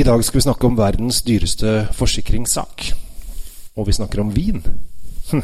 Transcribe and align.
I 0.00 0.02
dag 0.02 0.22
skal 0.24 0.38
vi 0.38 0.44
snakke 0.46 0.64
om 0.64 0.76
verdens 0.78 1.18
dyreste 1.26 1.70
forsikringssak. 1.92 2.86
Og 3.76 3.84
vi 3.84 3.92
snakker 3.92 4.22
om 4.22 4.30
vin. 4.32 4.62
Hm. 5.28 5.42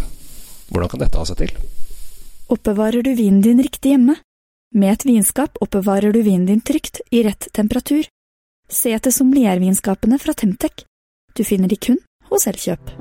Hvordan 0.70 0.92
kan 0.94 1.02
dette 1.02 1.20
ha 1.20 1.26
seg 1.28 1.42
til? 1.42 1.52
Oppbevarer 2.54 3.04
du 3.04 3.10
vinen 3.18 3.42
din 3.44 3.60
riktig 3.60 3.92
hjemme? 3.92 4.16
Med 4.72 4.94
et 4.94 5.04
vinskap 5.04 5.60
oppbevarer 5.60 6.14
du 6.14 6.22
vinen 6.22 6.48
din 6.48 6.64
trygt, 6.64 7.02
i 7.12 7.20
rett 7.26 7.50
temperatur. 7.52 8.08
Se 8.64 8.96
etter 8.96 9.12
sommeliervinskapene 9.12 10.16
fra 10.22 10.32
Temtec. 10.32 10.86
Du 11.36 11.44
finner 11.44 11.68
de 11.68 11.76
kun 11.76 12.00
hos 12.32 12.48
Elkjøp. 12.48 12.96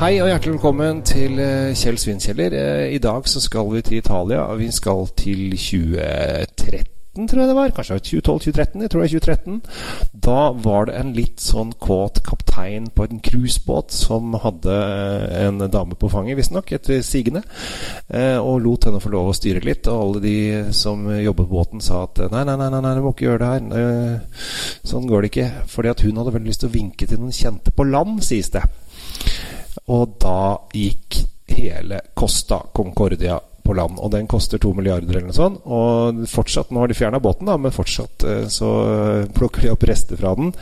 Hei 0.00 0.14
og 0.24 0.30
hjertelig 0.30 0.54
velkommen 0.54 1.02
til 1.04 1.34
eh, 1.44 1.74
Kjell 1.76 1.98
Svinkjeller. 2.00 2.54
Eh, 2.56 2.94
I 2.94 3.00
dag 3.04 3.26
så 3.28 3.36
skal 3.44 3.66
vi 3.68 3.82
til 3.84 3.98
Italia. 3.98 4.46
Vi 4.56 4.70
skal 4.72 5.10
til 5.12 5.52
2013, 5.52 7.26
tror 7.28 7.42
jeg 7.42 7.50
det 7.50 7.56
var. 7.58 7.74
Kanskje 7.76 7.98
2012-2013. 8.06 8.80
Jeg 8.80 8.90
tror 8.94 9.04
det 9.04 9.10
er 9.10 9.20
2013. 9.20 9.60
Da 10.24 10.38
var 10.64 10.88
det 10.88 10.96
en 10.96 11.12
litt 11.12 11.44
sånn 11.44 11.76
kåt 11.76 12.22
kaptein 12.24 12.88
på 12.96 13.10
en 13.10 13.20
cruisebåt 13.20 13.92
som 13.92 14.40
hadde 14.40 14.72
eh, 14.72 15.44
en 15.44 15.66
dame 15.68 16.00
på 16.00 16.08
fanget, 16.08 16.40
visstnok, 16.40 16.72
etter 16.72 17.04
sigende. 17.04 17.44
Og 18.40 18.56
lot 18.64 18.88
henne 18.88 19.04
få 19.04 19.12
lov 19.12 19.34
å 19.34 19.36
styre 19.36 19.60
litt. 19.68 19.84
Og 19.84 20.00
alle 20.06 20.24
de 20.24 20.36
som 20.80 21.10
jobbet 21.12 21.44
på 21.44 21.58
båten, 21.60 21.84
sa 21.84 22.06
at 22.08 22.24
nei, 22.32 22.46
nei, 22.48 22.56
nei, 22.56 22.72
nei, 22.72 22.96
du 22.96 23.04
må 23.04 23.12
ikke 23.12 23.28
gjøre 23.34 23.44
det 23.44 23.52
her. 23.52 24.44
Sånn 24.80 25.12
går 25.12 25.28
det 25.28 25.34
ikke. 25.34 25.50
Fordi 25.76 25.92
at 25.92 26.08
hun 26.08 26.24
hadde 26.24 26.38
veldig 26.40 26.54
lyst 26.54 26.64
til 26.64 26.72
å 26.72 26.78
vinke 26.80 27.04
til 27.04 27.20
noen 27.20 27.36
kjente 27.36 27.76
på 27.76 27.92
land, 27.92 28.24
sies 28.24 28.48
det. 28.56 28.64
Og 29.88 30.16
da 30.20 30.58
gikk 30.76 31.22
hele 31.50 32.00
Costa 32.14 32.60
Concordia 32.74 33.40
på 33.70 33.74
land. 33.76 33.98
Og 34.02 34.10
den 34.12 34.28
koster 34.30 34.60
to 34.60 34.72
milliarder 34.76 35.10
eller 35.10 35.28
noe 35.30 35.36
sånt. 35.36 35.62
Og 35.64 36.22
fortsatt, 36.30 36.70
nå 36.72 36.82
har 36.82 36.90
de 36.90 36.96
fjerna 36.98 37.20
båten, 37.22 37.48
da, 37.48 37.56
men 37.60 37.74
fortsatt 37.74 38.26
eh, 38.26 38.44
så 38.52 38.70
plukker 39.36 39.64
de 39.64 39.72
opp 39.74 39.86
rester 39.88 40.20
fra 40.20 40.34
den. 40.38 40.52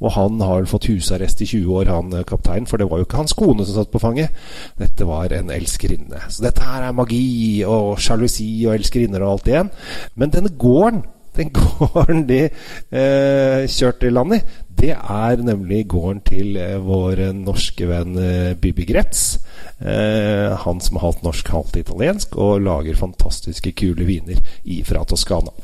Og 0.00 0.14
han 0.16 0.40
har 0.44 0.68
fått 0.70 0.88
husarrest 0.90 1.42
i 1.44 1.50
20 1.50 1.80
år, 1.80 1.92
han 1.92 2.14
eh, 2.16 2.26
kapteinen. 2.28 2.68
For 2.70 2.80
det 2.80 2.88
var 2.90 3.02
jo 3.02 3.08
ikke 3.08 3.22
hans 3.22 3.36
kone 3.38 3.66
som 3.66 3.78
satt 3.78 3.92
på 3.94 4.02
fanget. 4.02 4.46
Dette 4.80 5.08
var 5.08 5.34
en 5.36 5.52
elskerinne. 5.54 6.26
Så 6.32 6.46
dette 6.46 6.64
her 6.66 6.88
er 6.88 6.96
magi 6.96 7.26
og 7.68 8.00
sjalusi 8.02 8.48
og 8.66 8.76
elskerinner 8.78 9.24
og 9.24 9.36
alt 9.36 9.52
igjen. 9.52 9.74
Men 10.16 10.34
denne 10.34 10.54
gården 10.56 11.04
den 11.40 11.52
gården 11.54 12.26
de 12.28 12.42
eh, 12.46 13.66
kjørte 13.70 14.08
i 14.08 14.14
land 14.14 14.38
i, 14.38 14.40
det 14.76 14.92
er 14.92 15.40
nemlig 15.44 15.86
gården 15.88 16.20
til 16.26 16.56
eh, 16.60 16.76
vår 16.82 17.22
norske 17.36 17.88
venn 17.88 18.18
eh, 18.20 18.52
Bibi 18.60 18.84
Gretz. 18.88 19.38
Eh, 19.80 20.52
han 20.66 20.82
som 20.84 20.98
er 20.98 21.06
halvt 21.06 21.24
norsk, 21.24 21.48
halvt 21.54 21.80
italiensk, 21.80 22.36
og 22.36 22.60
lager 22.66 22.98
fantastiske, 23.00 23.72
kule 23.76 24.08
viner 24.08 24.42
fra 24.84 25.04
Toskana. 25.08 25.54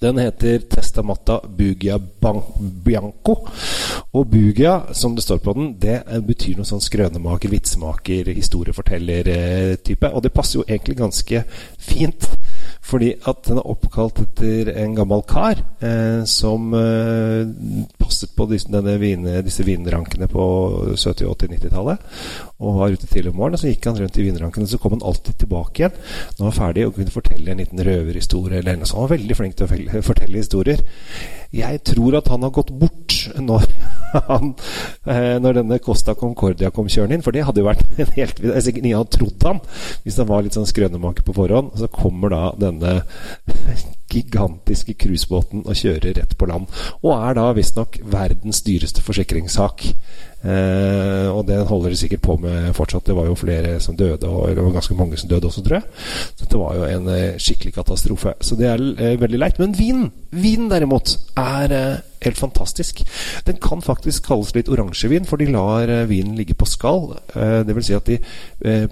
Den 0.00 0.18
heter 0.18 0.58
Testamatta 0.68 1.38
Bugia 1.48 1.98
Bianco. 2.84 3.36
Og 4.12 4.26
Bugia, 4.26 4.82
som 4.92 5.14
det 5.14 5.24
står 5.24 5.38
på 5.44 5.52
den, 5.56 5.70
det 5.80 6.00
betyr 6.26 6.58
noe 6.58 6.68
sånn 6.68 6.82
skrønemaker, 6.82 7.52
vitsemaker, 7.52 8.32
historieforteller-type. 8.36 10.10
Og 10.12 10.24
det 10.24 10.32
passer 10.34 10.60
jo 10.60 10.66
egentlig 10.66 10.98
ganske 10.98 11.44
fint 11.78 12.28
fordi 12.84 13.14
at 13.24 13.46
den 13.48 13.58
er 13.60 13.68
oppkalt 13.72 14.18
etter 14.20 14.68
en 14.76 14.96
gammel 14.96 15.22
kar 15.28 15.60
eh, 15.84 16.20
som 16.28 16.74
eh, 16.76 17.48
passet 18.00 18.34
på 18.36 18.46
disse, 18.50 18.82
vine, 19.00 19.38
disse 19.46 19.64
vinrankene 19.64 20.28
på 20.28 20.44
70-, 20.92 21.24
80-, 21.30 21.54
90-tallet. 21.54 22.04
Og 22.60 22.78
var 22.78 22.92
ute 22.92 23.08
tidlig 23.08 23.32
om 23.32 23.40
morgenen, 23.40 23.62
så 23.62 23.70
gikk 23.70 23.88
han 23.88 23.98
rundt 24.02 24.18
i 24.20 24.26
vinrankene. 24.26 24.68
Så 24.68 24.80
kom 24.82 24.98
han 24.98 25.06
alltid 25.06 25.40
tilbake 25.40 25.82
igjen 25.82 25.96
når 25.96 26.42
han 26.42 26.50
var 26.50 26.58
ferdig 26.58 26.86
og 26.86 26.98
kunne 26.98 27.14
fortelle 27.14 27.54
en 27.54 27.62
liten 27.64 27.84
røverhistorie. 27.88 28.60
eller 28.60 28.76
noe 28.76 28.88
sånt. 28.88 29.00
Han 29.00 29.08
var 29.08 29.16
veldig 29.16 29.38
flink 29.40 29.56
til 29.56 29.66
å 29.66 30.04
fortelle 30.04 30.44
historier. 30.44 30.84
Jeg 31.54 31.82
tror 31.88 32.18
at 32.20 32.28
han 32.32 32.44
har 32.44 32.52
gått 32.52 32.72
bort 32.76 33.16
når, 33.40 33.64
han, 34.28 34.54
eh, 35.06 35.36
når 35.42 35.60
denne 35.60 35.80
Costa 35.82 36.14
Concordia 36.18 36.70
kom 36.74 36.88
kjørende 36.90 37.18
inn. 37.18 37.24
For 37.24 37.34
det 37.34 37.44
hadde 37.48 37.62
jo 37.62 37.68
vært 37.68 37.84
en 38.02 38.14
helt 38.16 38.42
Jeg 38.44 38.66
Sikkert 38.66 38.84
ingen 38.84 39.00
hadde 39.00 39.16
trodd 39.16 39.48
han 39.48 39.60
hvis 40.04 40.18
han 40.20 40.28
var 40.28 40.44
litt 40.44 40.56
sånn 40.56 40.68
skrønemaker 40.68 41.26
på 41.26 41.36
forhånd. 41.36 41.74
Så 41.80 41.90
kommer 41.92 42.32
da 42.34 42.42
denne 42.60 43.00
gigantiske 44.14 44.96
cruisebåten 45.00 45.64
og 45.64 45.78
kjører 45.78 46.20
rett 46.20 46.36
på 46.38 46.48
land. 46.50 46.70
Og 47.02 47.12
er 47.16 47.38
da 47.38 47.50
visstnok 47.56 47.98
verdens 48.14 48.62
dyreste 48.66 49.02
forsikringssak. 49.04 49.88
Eh, 50.44 51.28
og 51.32 51.46
den 51.48 51.64
holder 51.64 51.94
de 51.94 51.96
sikkert 51.96 52.20
på 52.20 52.36
med 52.36 52.74
fortsatt. 52.76 53.06
Det 53.06 53.16
var 53.16 53.30
jo 53.30 53.36
flere 53.38 53.78
som 53.80 53.96
døde, 53.96 54.28
og 54.28 54.48
det 54.52 54.64
var 54.64 54.74
ganske 54.76 54.96
mange 54.98 55.16
som 55.16 55.28
døde 55.30 55.48
også, 55.48 55.62
tror 55.64 55.78
jeg. 55.78 55.86
Så 56.36 56.48
det 56.50 56.60
var 56.60 56.74
jo 56.76 56.84
en 56.84 57.08
eh, 57.08 57.38
skikkelig 57.40 57.72
katastrofe. 57.78 58.34
Så 58.40 58.58
det 58.60 58.68
er 58.68 58.84
eh, 58.98 59.20
veldig 59.20 59.40
leit. 59.40 59.60
Men 59.62 59.78
vinen, 59.78 60.10
vinen 60.30 60.68
derimot, 60.70 61.16
er 61.40 61.72
eh, 61.72 62.02
helt 62.26 62.38
fantastisk. 62.38 63.00
Den 63.46 63.56
kan 63.62 63.82
faktisk 63.82 64.28
kalles 64.28 64.52
litt 64.56 64.68
oransjevin, 64.68 65.24
for 65.24 65.40
de 65.40 65.48
lar 65.48 65.88
eh, 65.88 66.04
vinen 66.12 66.36
ligge 66.36 66.58
på 66.60 66.68
skall. 66.68 67.14
Eh, 67.32 67.62
det 67.64 67.78
vil 67.78 67.88
si 67.88 67.96
at 67.96 68.10
de 68.10 68.20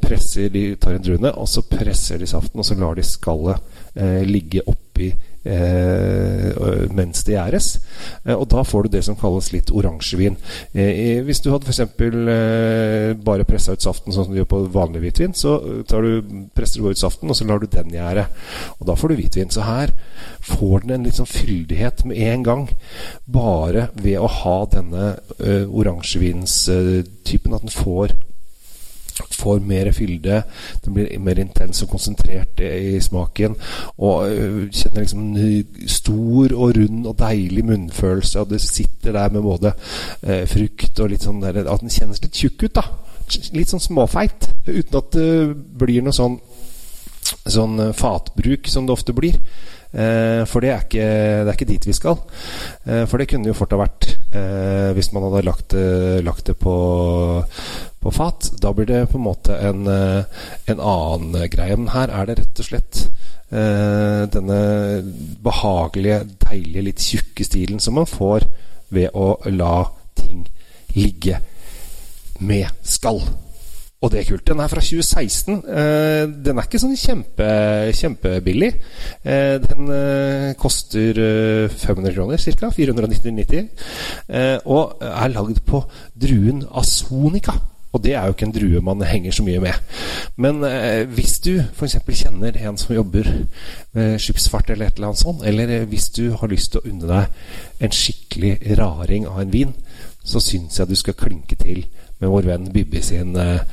presser 0.03 0.51
De 0.53 0.75
tar 0.77 0.97
en 0.97 1.05
druene, 1.05 1.33
og 1.37 1.49
så 1.49 1.63
presser 1.69 2.21
de 2.21 2.27
saften, 2.29 2.61
og 2.61 2.67
så 2.67 2.77
lar 2.81 2.97
de 2.97 3.05
skallet 3.05 3.61
ligge 3.95 4.63
oppi 4.67 5.11
Eh, 5.45 6.53
mens 6.95 7.25
det 7.27 7.35
gjæres. 7.35 7.81
Eh, 8.25 8.35
og 8.35 8.47
da 8.51 8.63
får 8.63 8.87
du 8.87 8.93
det 8.95 9.03
som 9.05 9.17
kalles 9.19 9.51
litt 9.53 9.73
oransjevin. 9.75 10.37
Eh, 10.71 11.19
hvis 11.27 11.43
du 11.43 11.51
hadde 11.51 11.67
f.eks. 11.67 11.81
Eh, 11.83 13.15
bare 13.19 13.47
pressa 13.49 13.75
ut 13.75 13.83
saften 13.83 14.15
sånn 14.15 14.29
som 14.29 14.33
du 14.33 14.39
gjør 14.39 14.51
på 14.53 14.63
vanlig 14.75 15.03
hvitvin, 15.03 15.35
så 15.35 15.59
du, 15.83 16.45
presser 16.55 16.79
du 16.79 16.91
ut 16.91 16.99
saften, 16.99 17.31
og 17.31 17.37
så 17.37 17.47
lar 17.49 17.59
du 17.59 17.67
den 17.67 17.91
gjære. 17.91 18.29
Og 18.79 18.87
da 18.87 18.95
får 18.99 19.11
du 19.11 19.19
hvitvin. 19.19 19.51
Så 19.51 19.67
her 19.67 19.95
får 20.47 20.85
den 20.85 20.97
en 20.99 21.09
litt 21.09 21.19
sånn 21.19 21.31
fyldighet 21.31 22.07
med 22.07 22.23
en 22.23 22.47
gang. 22.47 22.67
Bare 23.27 23.89
ved 23.99 24.23
å 24.23 24.31
ha 24.31 24.59
denne 24.71 25.17
eh, 25.41 25.67
oransjevinstypen. 25.67 27.57
At 27.59 27.67
den 27.67 27.75
får 27.75 28.15
får 29.31 29.61
mer 29.67 29.93
fylde. 29.97 30.43
Den 30.85 30.97
blir 30.97 31.11
mer 31.23 31.41
intens 31.43 31.83
og 31.85 31.93
konsentrert 31.93 32.61
i 32.63 33.01
smaken. 33.03 33.57
Og 33.99 34.27
uh, 34.29 34.63
kjenner 34.71 35.05
liksom 35.05 35.25
en 35.31 35.89
stor 35.91 36.57
og 36.57 36.77
rund 36.79 37.07
og 37.07 37.19
deilig 37.21 37.65
munnfølelse. 37.69 38.43
Og 38.43 38.53
det 38.53 38.63
sitter 38.65 39.17
der 39.17 39.35
med 39.35 39.47
både 39.47 39.75
uh, 39.75 40.45
frukt 40.51 41.01
og 41.01 41.13
litt 41.13 41.27
sånn 41.27 41.43
der, 41.45 41.65
At 41.67 41.85
den 41.85 41.93
kjennes 41.93 42.23
litt 42.23 42.39
tjukk 42.39 42.67
ut, 42.67 42.81
da. 42.81 42.87
Litt 43.57 43.73
sånn 43.73 43.83
småfeit. 43.83 44.51
Uten 44.67 44.99
at 44.99 45.15
det 45.17 45.31
blir 45.79 46.03
noe 46.05 46.17
sånn 46.17 46.41
sånn 47.49 47.79
fatbruk 47.97 48.69
som 48.71 48.87
det 48.87 48.95
ofte 48.95 49.15
blir. 49.17 49.39
Eh, 49.93 50.43
for 50.49 50.65
det 50.65 50.71
er, 50.73 50.85
ikke, 50.87 51.07
det 51.45 51.51
er, 51.51 51.53
ikke, 51.53 51.69
dit 51.69 51.87
vi 51.87 51.97
skal. 51.97 52.21
Eh, 52.87 53.05
for 53.09 53.21
det 53.21 53.29
kunne 53.29 53.51
jo 53.51 53.57
fort 53.57 53.75
ha 53.75 53.81
vært 53.83 54.09
eh, 54.33 54.91
hvis 54.97 55.11
man 55.13 55.27
hadde 55.29 55.45
lagt, 55.45 55.77
lagt 56.25 56.49
det 56.49 56.57
på, 56.61 56.75
på, 58.03 58.13
fat. 58.15 58.51
Da 58.63 58.73
blir 58.77 58.89
det 58.91 59.05
på 59.13 59.21
en 59.21 59.27
måte 59.27 59.57
en, 59.57 59.87
en 59.89 60.81
annen 60.81 61.39
greie. 61.53 61.77
Men 61.79 61.93
her 61.95 62.13
er 62.13 62.29
det 62.29 62.39
rett 62.41 62.65
og 62.65 62.69
slett 62.69 63.07
denne 63.53 64.59
behagelige, 65.45 66.23
deilige, 66.41 66.85
litt 66.87 67.03
tjukke 67.05 67.45
stilen 67.45 67.83
som 67.85 67.99
man 68.01 68.09
får 68.09 68.47
ved 68.97 69.13
å 69.13 69.35
la 69.53 69.77
ting 70.17 70.47
ligge 70.97 71.37
med 72.41 72.69
skall. 72.83 73.21
Og 74.03 74.11
det 74.11 74.19
er 74.21 74.27
kult. 74.27 74.47
Den 74.49 74.59
er 74.59 74.71
fra 74.71 74.83
2016. 74.83 75.61
Eh, 75.63 76.25
den 76.45 76.59
er 76.59 76.67
ikke 76.67 76.81
sånn 76.83 76.97
kjempe, 76.99 77.49
kjempebillig. 77.95 78.73
Eh, 79.23 79.59
den 79.63 79.93
eh, 79.95 80.49
koster 80.59 81.21
500 81.71 82.17
kroner 82.17 82.43
ca. 82.43 82.73
490,90. 82.75 83.69
og 84.67 85.05
er 85.07 85.35
lagd 85.37 85.63
på 85.67 85.85
druen 86.19 86.65
Asonica. 86.75 87.55
Og 87.93 88.03
det 88.05 88.15
er 88.17 88.25
jo 88.25 88.35
ikke 88.35 88.47
en 88.49 88.55
drue 88.55 88.81
man 88.85 89.05
henger 89.05 89.35
så 89.37 89.45
mye 89.45 89.61
med. 89.61 89.97
Men 90.37 90.65
eh, 90.65 91.03
hvis 91.13 91.39
du 91.45 91.53
f.eks. 91.61 91.99
kjenner 92.09 92.57
en 92.57 92.79
som 92.81 92.95
jobber 92.97 93.29
med 93.93 94.19
skipsfart, 94.23 94.71
eller 94.71 94.89
et 94.89 94.97
eller 94.97 95.13
annet 95.13 95.23
sånt, 95.23 95.45
eller 95.45 95.85
hvis 95.91 96.09
du 96.17 96.31
har 96.41 96.53
lyst 96.53 96.73
til 96.73 96.81
å 96.81 96.89
unne 96.93 97.11
deg 97.11 97.85
en 97.85 97.97
skikkelig 97.97 98.57
raring 98.79 99.29
av 99.29 99.43
en 99.43 99.53
vin, 99.53 99.77
så 100.25 100.41
syns 100.41 100.79
jeg 100.79 100.89
du 100.89 100.97
skal 100.97 101.19
klinke 101.19 101.59
til 101.59 101.85
med 102.23 102.31
vår 102.31 102.47
venn 102.47 102.69
Bibbi 102.73 103.01
sin 103.03 103.35
eh, 103.37 103.65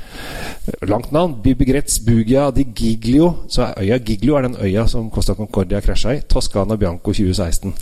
langt 0.89 1.11
navn. 1.13 1.37
Bibbi 1.43 1.67
Gretz 1.69 1.99
Bugia 2.05 2.49
di 2.51 2.65
Giglio. 2.75 3.45
Så 3.47 3.67
er 3.67 3.83
øya 3.83 3.99
Giglio 4.05 4.35
er 4.35 4.47
den 4.47 4.57
øya 4.57 4.87
som 4.87 5.11
Costa 5.13 5.33
Concordia 5.37 5.79
krasja 5.85 6.15
i. 6.17 6.23
Toscana 6.29 6.75
Bianco 6.75 7.13
2016. 7.13 7.75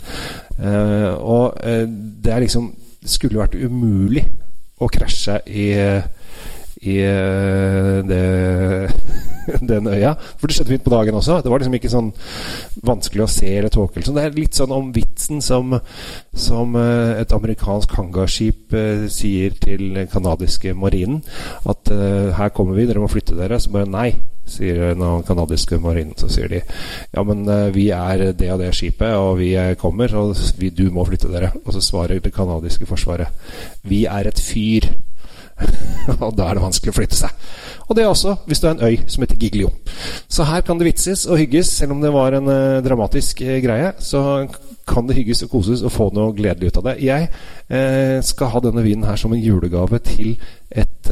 Uh, 0.58 0.66
eh, 0.66 1.14
og 1.14 1.56
eh, 1.64 1.88
det 2.24 2.32
er 2.32 2.44
liksom 2.44 2.74
skulle 3.06 3.40
vært 3.40 3.54
umulig 3.54 4.24
å 4.78 4.88
krasje 4.92 5.40
i, 5.46 5.68
i 6.86 6.98
det 8.08 8.24
den 9.70 9.88
øya. 9.90 10.14
For 10.38 10.48
det 10.48 10.56
skjedde 10.56 10.74
fint 10.74 10.84
på 10.84 10.92
dagen 10.92 11.18
også. 11.18 11.40
Det 11.42 11.52
var 11.52 11.62
liksom 11.62 11.76
ikke 11.78 11.92
sånn 11.92 12.10
vanskelig 12.86 13.24
å 13.24 13.30
se 13.32 13.50
eller 13.58 13.72
tåke. 13.72 13.98
Liksom. 13.98 14.16
Det 14.16 14.24
er 14.24 14.36
litt 14.36 14.58
sånn 14.58 14.74
om 14.74 14.90
vitsen 14.94 15.42
som, 15.44 15.76
som 16.36 16.76
uh, 16.78 17.18
et 17.18 17.34
amerikansk 17.34 17.94
hangarskip 17.98 18.74
uh, 18.76 19.06
sier 19.12 19.56
til 19.60 19.92
den 19.96 20.10
canadiske 20.12 20.74
marinen. 20.78 21.22
At 21.68 21.92
uh, 21.92 22.34
her 22.38 22.52
kommer 22.54 22.78
vi, 22.78 22.88
dere 22.88 23.02
må 23.02 23.10
flytte 23.12 23.38
dere. 23.38 23.60
Så 23.62 23.72
bare 23.74 23.90
nei, 23.90 24.10
sier 24.48 24.92
den 24.92 25.04
canadiske 25.28 25.80
marinen. 25.82 26.16
Så 26.18 26.30
sier 26.32 26.50
de 26.52 26.62
ja, 26.62 27.24
men 27.24 27.44
vi 27.74 27.88
er 27.94 28.30
det 28.36 28.52
og 28.54 28.62
det 28.62 28.72
skipet, 28.76 29.12
og 29.16 29.38
vi 29.40 29.52
kommer, 29.80 30.12
og 30.18 30.36
vi, 30.60 30.70
du 30.74 30.88
må 30.94 31.06
flytte 31.08 31.30
dere. 31.32 31.52
Og 31.64 31.74
så 31.76 31.84
svarer 31.84 32.22
det 32.22 32.34
canadiske 32.34 32.88
forsvaret 32.88 33.32
vi 33.88 34.04
er 34.08 34.28
et 34.28 34.40
fyr. 34.40 34.88
og 36.24 36.36
da 36.38 36.48
er 36.48 36.58
det 36.58 36.62
vanskelig 36.62 36.92
å 36.92 36.98
flytte 36.98 37.18
seg. 37.18 37.48
Og 37.88 37.96
det 37.96 38.04
er 38.04 38.10
også 38.12 38.36
hvis 38.46 38.60
du 38.60 38.66
er 38.68 38.74
en 38.76 38.84
øy 38.84 38.96
som 39.08 39.22
heter 39.24 39.40
Giglio. 39.40 39.68
Så 40.28 40.44
her 40.44 40.60
kan 40.60 40.78
det 40.78 40.86
vitses 40.90 41.26
og 41.26 41.38
hygges, 41.40 41.66
selv 41.66 41.92
om 41.92 42.00
det 42.02 42.12
var 42.12 42.32
en 42.36 42.48
uh, 42.48 42.84
dramatisk 42.84 43.40
uh, 43.44 43.62
greie. 43.64 43.92
Så 43.98 44.46
kan 44.88 45.08
det 45.08 45.16
hygges 45.16 45.42
og 45.44 45.50
koses 45.52 45.82
og 45.84 45.92
få 45.92 46.10
noe 46.16 46.36
gledelig 46.36 46.66
ut 46.68 46.76
av 46.80 46.84
det. 46.90 46.96
Jeg 47.04 47.22
uh, 47.32 48.18
skal 48.24 48.46
ha 48.52 48.58
denne 48.64 48.82
vinen 48.84 49.08
her 49.08 49.16
som 49.20 49.32
en 49.32 49.44
julegave 49.44 49.98
til 50.04 50.30
et 50.68 51.08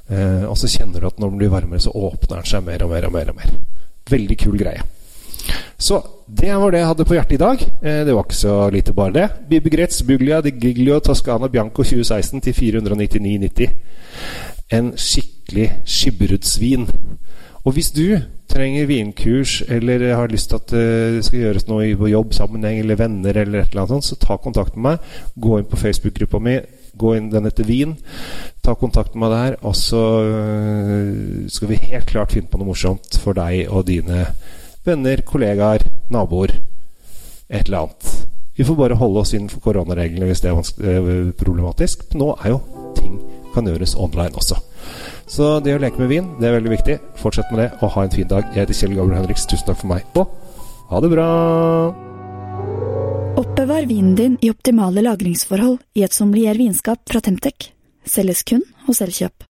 Eh, 0.07 0.45
og 0.47 0.55
så 0.61 0.71
kjenner 0.71 1.03
du 1.03 1.11
at 1.11 1.19
når 1.19 1.33
den 1.33 1.43
blir 1.43 1.57
varmere, 1.57 1.83
så 1.83 1.91
åpner 1.91 2.39
den 2.39 2.53
seg 2.55 2.63
mer 2.69 2.87
og 2.87 2.95
mer 2.95 3.09
og 3.11 3.19
mer. 3.19 3.35
og 3.35 3.43
mer. 3.43 3.57
Veldig 4.15 4.39
kul 4.47 4.61
greie. 4.63 4.87
Så 5.79 6.01
det 6.27 6.55
var 6.55 6.71
det 6.71 6.81
jeg 6.81 6.91
hadde 6.91 7.07
på 7.09 7.17
hjertet 7.17 7.37
i 7.37 7.43
dag. 7.43 7.65
Eh, 7.83 8.03
det 8.07 8.15
var 8.15 8.25
ikke 8.25 8.39
så 8.39 8.71
lite 8.71 8.95
bare 8.95 9.13
det. 9.13 9.29
Bibegrets 9.51 10.03
Buglia 10.03 10.41
di 10.41 10.55
Giglio 10.61 11.01
Toscana 11.01 11.49
Bianco 11.49 11.83
2016 11.83 12.41
til 12.41 12.53
499,90. 12.53 13.71
En 14.73 14.93
skikkelig 14.97 15.73
skibberudsvin. 15.85 16.89
Og 17.65 17.73
hvis 17.73 17.91
du 17.91 18.19
trenger 18.49 18.87
vinkurs 18.87 19.63
eller 19.69 20.15
har 20.15 20.29
lyst 20.29 20.51
til 20.51 20.57
at 20.57 20.73
eh, 20.73 21.17
det 21.17 21.25
skal 21.27 21.41
gjøres 21.41 21.69
noe 21.69 21.87
i 21.89 22.13
jobbsammenheng 22.13 22.79
eller 22.79 23.01
venner, 23.01 23.37
eller 23.41 23.63
et 23.63 23.73
eller 23.73 23.85
annet 23.85 23.95
sånt, 23.97 24.05
så 24.05 24.21
ta 24.21 24.37
kontakt 24.37 24.77
med 24.77 24.91
meg. 24.91 25.15
Gå 25.41 25.59
inn 25.59 25.71
på 25.71 25.81
Facebook-gruppa 25.81 26.41
mi. 26.45 26.59
Gå 26.95 27.15
inn 27.17 27.31
den 27.33 27.49
etter 27.51 27.67
vin. 27.67 27.97
Ta 28.63 28.77
kontakt 28.79 29.15
med 29.15 29.25
meg 29.25 29.33
der, 29.35 29.57
og 29.67 29.75
så 29.77 30.03
eh, 30.25 31.49
skal 31.51 31.73
vi 31.73 31.81
helt 31.89 32.07
klart 32.07 32.37
finne 32.37 32.49
på 32.53 32.61
noe 32.61 32.71
morsomt 32.71 33.19
for 33.21 33.37
deg 33.37 33.67
og 33.69 33.89
dine 33.89 34.29
venner, 34.85 35.23
kollegaer, 35.27 35.87
naboer. 36.13 36.55
Et 37.49 37.67
eller 37.67 37.85
annet. 37.85 38.11
Vi 38.57 38.65
får 38.65 38.77
bare 38.79 38.99
holde 38.99 39.25
oss 39.25 39.35
innenfor 39.35 39.63
koronareglene 39.65 40.29
hvis 40.29 40.45
det 40.45 40.53
er 40.53 40.61
eh, 40.91 41.33
problematisk. 41.39 42.07
Nå 42.15 42.35
er 42.45 42.55
jo 42.55 42.61
ting 42.99 43.19
kan 43.55 43.67
gjøres 43.71 43.95
online 43.99 44.35
også. 44.39 44.59
Så 45.31 45.59
det 45.65 45.77
å 45.77 45.83
leke 45.83 46.01
med 46.03 46.11
vin, 46.11 46.33
det 46.41 46.49
er 46.49 46.57
veldig 46.59 46.73
viktig. 46.75 46.99
Fortsett 47.21 47.53
med 47.55 47.65
det, 47.65 47.69
og 47.81 47.95
ha 47.95 48.05
en 48.05 48.15
fin 48.15 48.29
dag. 48.31 48.51
Jeg 48.53 48.65
heter 48.65 48.81
Kjell 48.81 48.97
Gabriel 48.99 49.23
Henriks. 49.23 49.47
Tusen 49.51 49.71
takk 49.71 49.81
for 49.81 49.93
meg, 49.95 50.05
og 50.19 50.91
ha 50.91 51.01
det 51.05 51.13
bra! 51.15 51.29
Oppbevar 53.41 53.89
vinen 53.91 54.15
din 54.19 54.37
i 54.43 54.51
optimale 54.53 55.03
lagringsforhold 55.03 55.81
i 55.99 56.05
et 56.07 56.15
sommelier 56.15 56.59
vinskap 56.59 57.03
fra 57.11 57.23
Temtec. 57.25 57.73
Selges 58.07 58.45
kun 58.47 58.63
hos 58.87 59.03
Elkjøp. 59.03 59.49